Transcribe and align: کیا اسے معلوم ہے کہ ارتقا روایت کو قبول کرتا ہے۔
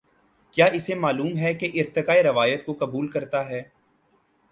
کیا 0.51 0.65
اسے 0.65 0.95
معلوم 0.95 1.37
ہے 1.37 1.53
کہ 1.53 1.69
ارتقا 1.73 2.13
روایت 2.23 2.65
کو 2.65 2.73
قبول 2.79 3.07
کرتا 3.07 3.49
ہے۔ 3.49 3.61